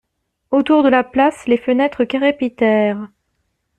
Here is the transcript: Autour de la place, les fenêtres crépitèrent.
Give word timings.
Autour 0.49 0.81
de 0.81 0.89
la 0.89 1.03
place, 1.03 1.45
les 1.45 1.59
fenêtres 1.59 2.05
crépitèrent. 2.05 3.07